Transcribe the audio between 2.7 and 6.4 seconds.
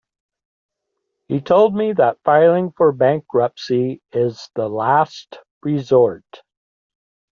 for bankruptcy is the last resort.